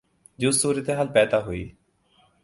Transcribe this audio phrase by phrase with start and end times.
[0.39, 1.69] جو صورتحال پیدا ہوئی